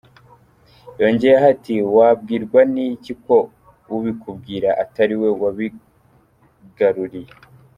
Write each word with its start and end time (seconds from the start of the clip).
Yongeyeho 1.01 1.45
ati: 1.53 1.75
“Wabwirwa 1.95 2.61
n’iki 2.73 3.13
ko 3.25 3.37
ubikubwira 3.95 4.69
atari 4.83 5.15
we 5.21 5.29
wabigaruriye?”. 5.41 7.31